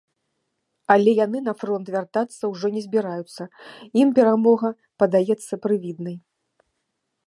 [0.95, 3.43] Але яны на фронт вяртацца ўжо не збіраюцца,
[4.05, 4.67] ім перамога
[5.05, 6.15] падаецца прывіднай.